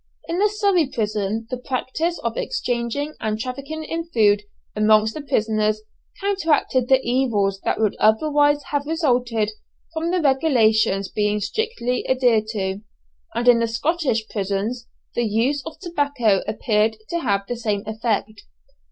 [0.27, 4.41] In the Surrey prison the practice of exchanging and trafficking in food
[4.75, 5.83] amongst the prisoners
[6.19, 9.51] counteracted the evils that would otherwise have resulted
[9.93, 12.79] from the regulations being strictly adhered to;
[13.35, 18.45] and in the Scottish prisons the use of tobacco appeared to have the same effect.